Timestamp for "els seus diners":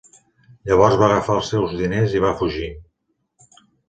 1.41-2.15